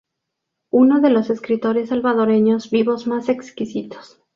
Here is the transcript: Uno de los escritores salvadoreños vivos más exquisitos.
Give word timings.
Uno 0.71 0.99
de 0.99 1.11
los 1.11 1.29
escritores 1.29 1.89
salvadoreños 1.89 2.71
vivos 2.71 3.05
más 3.05 3.29
exquisitos. 3.29 4.19